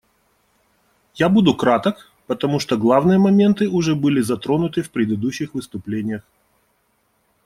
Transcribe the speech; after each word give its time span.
Я 1.15 1.29
буду 1.29 1.53
краток, 1.53 2.09
потому 2.25 2.57
что 2.57 2.75
главные 2.75 3.19
моменты 3.19 3.69
уже 3.69 3.93
были 3.93 4.21
затронуты 4.21 4.81
в 4.81 4.89
предыдущих 4.89 5.53
выступлениях. 5.53 6.23